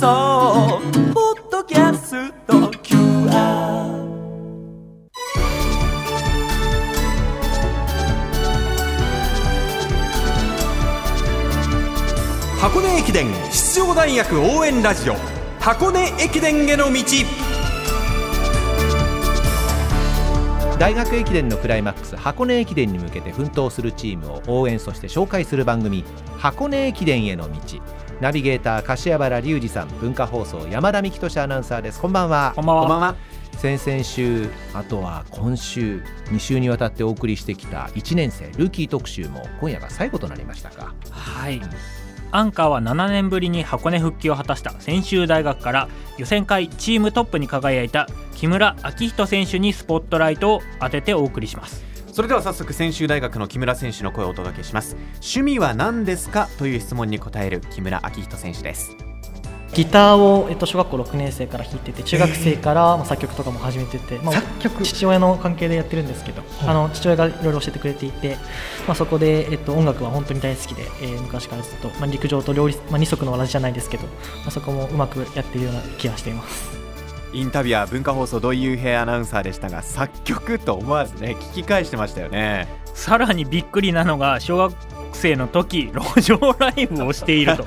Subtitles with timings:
[0.00, 0.80] 送
[1.14, 2.54] ポッドキャスト。
[2.82, 3.30] QR
[12.60, 15.14] 箱根駅伝出場大学応援ラジオ。
[15.60, 17.00] 箱根駅伝への道。
[20.78, 26.04] 大学駅伝のクライマックス箱根駅伝に向けて奮闘するチームを応援そして紹介する番組
[26.36, 27.54] 「箱根駅伝への道」
[28.20, 32.82] ナビゲーター柏原隆二さん文化放送山田美希俊アナウンサーですこんばんはこんばんは。
[32.82, 33.16] こんばんは
[33.56, 41.60] 先々週あとは今週2週にわたってお送りしてきた1年生ルーキー特集も今夜が最後となりましたかはい。
[42.30, 51.93] アンカーは7年ぶりに箱根復帰を果たした専修大学から予選会チームトップに輝いた木村明人選手にスポットライトを当ててお送りします。
[52.14, 54.94] それでは早速専修大学の木村選手の声をお届けします。
[55.14, 56.48] 趣味は何ですか？
[56.58, 58.96] という質問に答える木村明人選手です。
[59.72, 64.34] ギターを、えっと、小学校6年生から弾いてて中学生から、まあ、作曲とかも始めてて、まあ、
[64.84, 68.36] 父親の関係でやってるんですけど、あの父親がいろいろ教えてくれていて、
[68.86, 74.12] まあ、そこで、えっと、音楽は本当に大好きで、えー昔からずっと、まあ、陸上と両立、まあ、二足のわらじじゃないですけど、ま
[74.46, 76.83] あ、そこもうまくやっているような気がしています。
[77.34, 82.68] インタビュアー文化放送土井雄平アナウンサーでしたが作曲と思わずね聞き返してましたよね。
[82.94, 84.72] さらにびっくりなのが小学
[85.12, 87.64] 生の時路上ライブをしていると。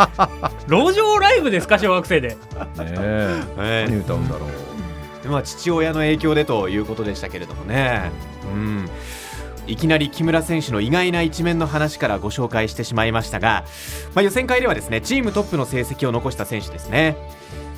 [0.68, 2.28] 路上ライブですか小学生で。
[2.28, 2.36] ね
[2.78, 3.44] え。
[3.58, 5.28] え何歌うんだろう。
[5.28, 8.10] まあ、父親の影響でということでしたけれどもね、
[8.52, 8.88] うん、
[9.66, 13.64] いきなり木村選手の意外な一面の話からご紹介してしまいましたが、
[14.14, 17.16] まあ、予選会ではですねチームトップの成績を残した選手ですね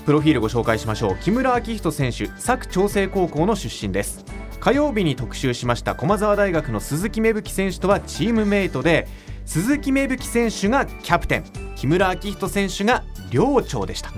[0.06, 1.16] プロフィールご紹介しましょう。
[1.16, 4.24] 木村明人選手佐久長聖高校の出身です。
[4.60, 9.08] 火曜日に特集しました駒澤大学の鈴木芽吹選手とはチームメイトで
[9.46, 11.44] 鈴木芽吹選手がキャプテン。
[11.74, 14.12] 木村明人選手が寮長でした、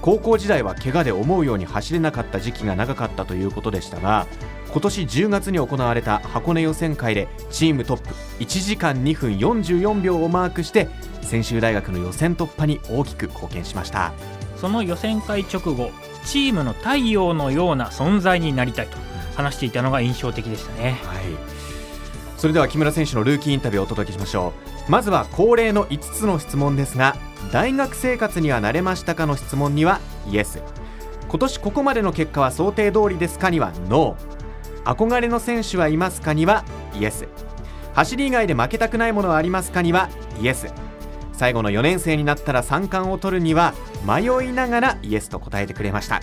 [0.00, 4.26] 高校時代は怪我で思うように走れなかった時期が長かったということでしたが
[4.72, 8.08] 今年10月に行われた箱根予選会でチームトップ
[8.42, 10.88] 1時間2分44秒をマークして
[11.20, 14.14] 専修大学の予選突破に大きく貢献しました。
[14.60, 15.90] その予選会直後
[16.24, 18.98] チームの太陽のような存在になりたいと
[19.34, 21.00] 話していたのが印象的でしたね。
[21.04, 21.24] はい。
[22.36, 24.52] それでは木村選手のルーキーインタビューをお届けしましょ
[24.88, 24.90] う。
[24.90, 27.16] まずは恒例の5つの質問ですが
[27.52, 30.00] 大学生活には慣れましたかの質問には
[30.30, 30.62] イエス
[31.28, 34.94] 今年ここまでの結果は想定通りですかにはノー。
[34.94, 36.64] 憧れの選手はいますかには
[36.98, 37.28] イエス
[37.94, 40.08] 走り以外で負けたくないものはありますかには
[40.40, 40.72] イエス
[41.40, 43.72] 最後の4年生になったら3冠を取るには
[44.06, 46.20] 迷いながらイエスと答えてくれました。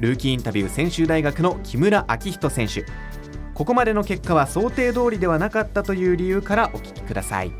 [0.00, 2.84] ルーキーインタビュー専修大学の木村明人選手。
[3.54, 7.50] ここまでの結果は想定通りではなかったという理由からお聞きください。
[7.50, 7.54] ま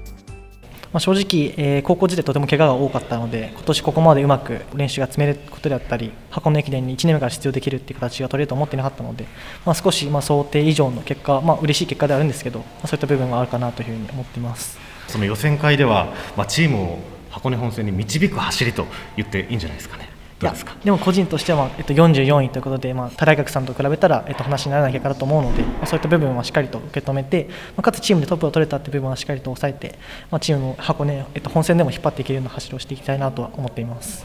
[0.94, 9.26] あ、正直、えー高校時代とても怪我が多かったので今年ここまでうまく練習が積めることであったり箱根駅伝に1年目から出場できるっていう形が取れると思ってなかったので、
[9.64, 14.91] まあ、少しまあ想定以上の結果、まあ嬉しい結果ではあるんですけど、まあ、そういった部分はあるかなというふうに思っています。
[15.08, 16.98] その予選会では、まあ、チームを
[17.30, 18.86] 箱根本戦に導く走りと
[19.16, 20.10] 言っていいんじゃないですかね。
[20.38, 20.72] どうですか？
[20.72, 29.98] いやでも個人としては、えっと、44位ということで、まあ、他大学さんと比べたら、えっと、話にならない結果だと思うので、まあ、そういった部分はしっかりと受け止めて、まあ、かつチームでトップを取れたという部分はしっかりと抑えて、
[30.30, 34.24] まあ、チームを箱根、えっと、本戦でも引っ張っていけるような走りをしていきたいなとは思っています。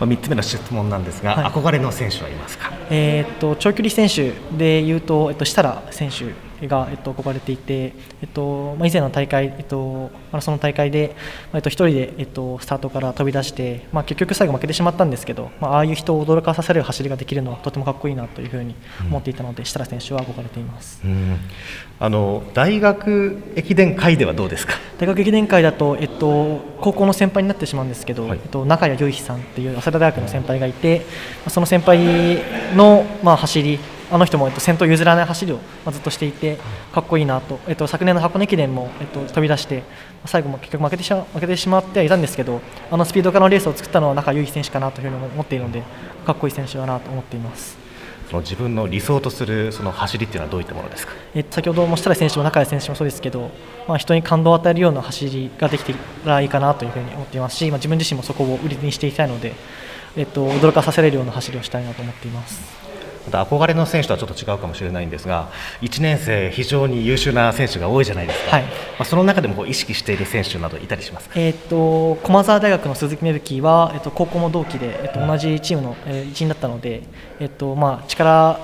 [0.00, 2.72] まあ、3つ目の質問なんですが、はい憧れの選手はいますか？
[2.90, 6.26] えーっと長距離選手でいうと、えっと、設楽選手
[6.68, 7.92] が、えっと、憧れていて、
[8.22, 11.14] えっとまあ、以前の大会、えっと、マラソンの大会で、
[11.52, 18.74] まあえっと、1人で、えっと、スタートから飛び出して、まあ、結局最後負けてしまったんですけど、まあ、ああいう人を驚かさせる走りができるのはとてもかっこいいなというふうに
[19.06, 21.00] 思っていたので、設楽選手は憧れています。
[21.04, 21.36] うん。
[22.00, 24.74] あの大学駅伝会ではどうですか？
[24.98, 28.40] 大学駅伝会だと、えっと、高校の先輩になってしまうんですけど、はい。
[28.42, 31.04] えっと、中谷雄飛さんっていう早稲田大学の先輩がいて、ま
[31.46, 32.38] あその先輩
[32.74, 33.78] の、まあ、走り
[34.12, 36.58] あの人も、えっと、先頭譲らない走りを、まあ、ずっとしていて
[36.92, 39.82] かっこいいなと、えっと、昨年の箱根駅伝も、えっと、飛び出して
[40.26, 42.60] 最後も結局負けてしま負けてしまってはいたんですけど
[42.90, 45.82] あのスピード化のレースを作ったのは中谷雄飛選手かなというふうに思っているので
[46.26, 47.80] かっこいい選手だなと思っています。
[48.28, 51.12] その自分の理想とするその走りっていうのはどういったものですか？
[51.34, 53.50] えっと先ほども設楽選手も中谷選手もそうですけど、
[53.86, 55.94] まあ、人に感動を与えるような走りができて
[56.24, 59.54] たらいいかなというふうに思っていますし、まあ、自分自身もそこを売りにしていきたいので、
[60.16, 62.91] えっと、驚かさせれるような走りをしたいなと思っています。
[63.26, 68.62] また憧れの選手とはちょっと違うかもしれないんですが1年生非常に優秀な選手が多いじゃないですか、はい。
[68.62, 68.70] ま
[69.00, 71.34] あ、その中でもこう意識している選手などいたりしますか？
[71.38, 77.02] えっと駒澤大学の鈴木芽吹は、えっと、高校も同期で、えっと、同じチームの、えー一員だったので、
[77.40, 78.58] えっとまあ、力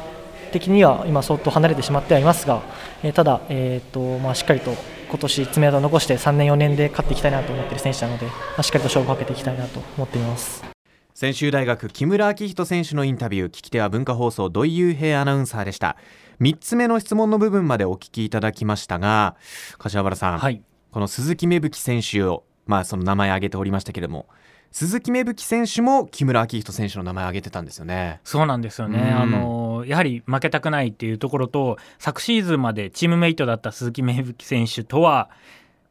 [0.52, 2.62] 的には今、相当離れてしまってはいますが、
[3.02, 4.74] えーただ、えっとまあ、しっかりと
[5.10, 10.77] 今年爪痕を残して3年4年で勝っていきたいなと思っている選手なので、まあ、しっかりと勝負をかけていきたいなと思っています
[11.18, 15.96] 専修大学木村明人選手のインタビュー聞き手は文化放送土井雄平アナウンサーでした。
[16.40, 19.34] 3つ目の質問の部分までお聞きいただきましたが
[19.78, 20.62] 柏原さん、はい。
[20.92, 24.28] この鈴木芽吹選手をまあその名前挙げておりましたけれども
[24.70, 28.20] 鈴木芽吹選手も木村明人選手の名前挙げてたんですよね。
[28.22, 29.20] そうなんですよね、うん。
[29.20, 35.30] あのやはり負けたくないっていうところと昨シーズンまでチームメイトだった鈴木芽吹選手とは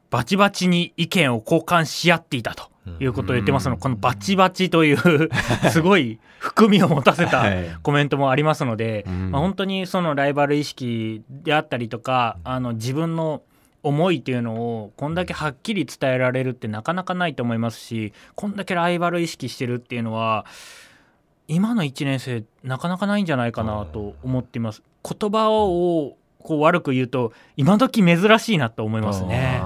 [0.09, 2.69] バチバチに意見を交換し合っていたと
[2.99, 3.75] いうことを言ってますの。
[3.75, 5.29] で、このバチバチという
[5.71, 7.65] すごい含みを持たせたはい。
[7.81, 9.31] コメントもありますので、うん。
[9.31, 13.41] まあ、本当にそのライバル意識であったりとかあの自分の
[13.83, 20.45] 思いっていうのをこんだけはっきり伝えられるってなかなかないと思いますしこんだけライバル意識してるっていうのは
[21.47, 24.83] 今の1年生なかなかないんじゃないかなと思っています。
[25.03, 29.61] 言葉をこう悪く言うと今時珍しいなと思いますね。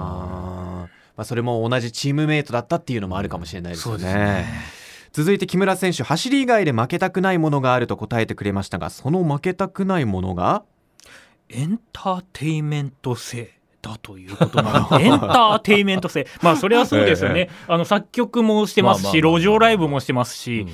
[1.18, 4.04] まあ、それも同じチームメイトだったっていうのもあるかもしれないですよね。
[4.04, 4.46] そうですね。
[5.14, 10.64] 続いて木村選手走り以外で負けたくないものがあると答えてくれましたがその負けたくないものが？
[11.50, 15.00] エンターテイメント性だということなの？
[15.02, 16.28] エンターテイメント性。
[16.42, 20.66] まあそれはそうですよね、あの作曲もしてますし、まあまあまあまあ路上ライブもしてますし、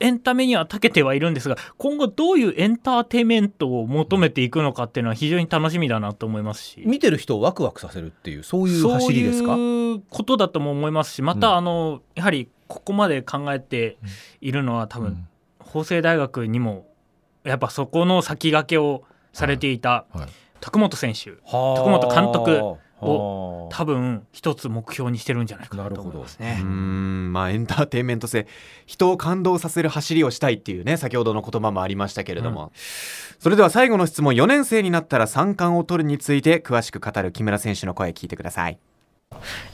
[0.00, 6.82] エンタメには長けてはいるんですが今後どういうエンターテイメントを求めていくのかっていうのは非常に楽しみだなと思いますし。
[6.86, 9.54] 見てる人をワクワクさせるっていうそういう走りですか？
[9.54, 13.96] そういうことだとも思いますしまた、あのやはりここまで考えて
[14.40, 15.28] いるのは多分、うん。
[15.60, 16.86] 法政大学にも
[17.44, 20.28] やっぱそこの先駆けをされていたはい
[20.58, 26.58] 徳本選手徳本監督を多分一つ目標にしてるんじゃないかなと思いますうね。
[26.60, 26.64] ー。
[26.64, 27.32] ん。
[27.32, 28.46] まあエンターテインメント性
[28.86, 32.72] 人を感動させる走りをしたいっていうね先ほどの言葉もありましたけれども、
[33.38, 34.34] それでは最後の質問。
[34.34, 38.78] 4年生になったら三冠を取るについて詳しく語る木村選手の声聞いてください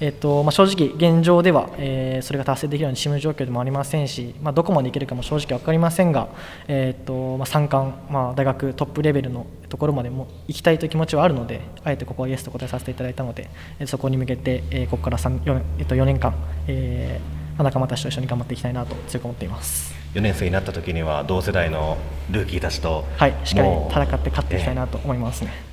[0.01, 6.29] えっとまあ、正直、現状では、えーそれが達成できるようなチーム状況でもありませんし、まあ、どこまでいけるかも正直分かりませんが、
[6.69, 13.51] えっとまあ、3冠、まあ、大学トップレベルのところまでも行きたいという気持ちはあるので、あえてここはイエスと答えさせていただいたので、
[13.81, 16.35] えーそこに向けて、えーここから3 4, えっと4年間、
[16.69, 19.95] えーまあ仲間たちと一緒に頑張っていきたいなと強く思っています。
[20.15, 21.97] 4年生になった時には同世代の
[22.31, 25.72] ルーキーたちとはい、しっかり戦って勝っていきたいなと思いますね。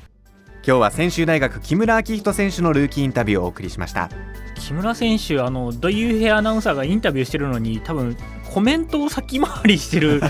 [0.62, 4.10] 今日は専修大学木村明人選手のルーキーインタビューをお送りしました。
[4.56, 8.14] 木村選手あの土井雄平アナウンサーがインタビューしてるのに多分
[8.52, 10.20] コメントを先回りしてる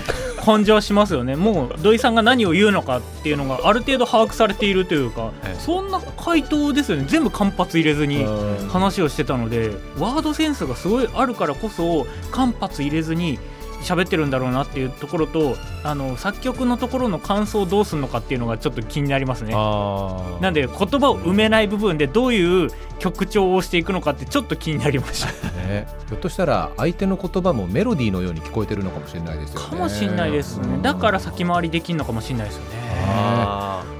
[0.45, 1.35] 感じはしますよね。
[1.37, 5.59] もう土井さんが何を言うのかっていうのがある程度把握されているというかええ。
[5.59, 7.05] そんな回答ですよね。
[7.09, 8.25] 全部間髪入れずに
[8.69, 13.37] 話をしてたのでワードセンスがすごいあるからこそ間髪入れずに
[13.81, 19.53] 喋ってるんだろうなっていうところとあの作曲のところの感想をどうするのかっていうのがちょっと気になりますね。
[19.53, 22.69] なんで言葉を埋めない部分でどういう
[22.99, 25.49] 曲調をしていくのかってちょっと気になりました。
[25.67, 30.79] ねひょっとしたら相手の言葉もメロディーのように聞こえてるのかもしれないですよねかもしれないですね。
[30.81, 32.69] だから先回りできるのかもしれないですよね。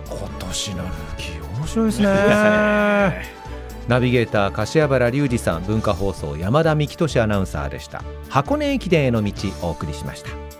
[0.09, 3.41] 今年のルーキー面白いですね
[3.87, 8.03] ナビゲーター柏原隆二さん文化放送山田幹俊アナウンサーでした。
[8.29, 10.50] 箱根駅伝への道お送りしました。